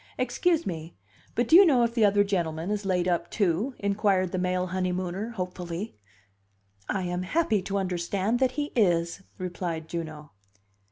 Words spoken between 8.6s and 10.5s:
is," replied Juno.